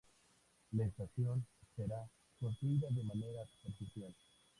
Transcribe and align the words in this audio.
La 0.71 0.87
estación 0.87 1.45
será 1.75 2.09
construida 2.39 2.87
de 2.89 3.03
manera 3.03 3.45
superficial. 3.61 4.15